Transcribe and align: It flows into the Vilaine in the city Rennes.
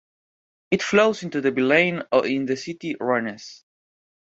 It 0.71 0.81
flows 0.81 1.21
into 1.21 1.41
the 1.41 1.51
Vilaine 1.51 2.01
in 2.23 2.47
the 2.47 2.57
city 2.57 2.95
Rennes. 2.99 3.63